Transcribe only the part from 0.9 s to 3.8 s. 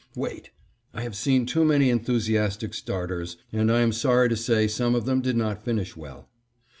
I have seen too many enthusiastic starters, and